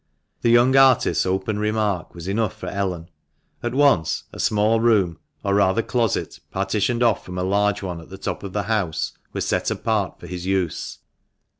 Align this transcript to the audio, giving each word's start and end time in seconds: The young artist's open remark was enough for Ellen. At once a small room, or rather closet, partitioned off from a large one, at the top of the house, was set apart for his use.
The 0.41 0.49
young 0.49 0.75
artist's 0.75 1.27
open 1.27 1.59
remark 1.59 2.15
was 2.15 2.27
enough 2.27 2.55
for 2.57 2.65
Ellen. 2.65 3.07
At 3.61 3.75
once 3.75 4.23
a 4.33 4.39
small 4.39 4.79
room, 4.79 5.19
or 5.43 5.53
rather 5.53 5.83
closet, 5.83 6.39
partitioned 6.49 7.03
off 7.03 7.23
from 7.23 7.37
a 7.37 7.43
large 7.43 7.83
one, 7.83 8.01
at 8.01 8.09
the 8.09 8.17
top 8.17 8.41
of 8.41 8.51
the 8.51 8.63
house, 8.63 9.11
was 9.31 9.45
set 9.45 9.69
apart 9.69 10.19
for 10.19 10.25
his 10.25 10.47
use. 10.47 10.97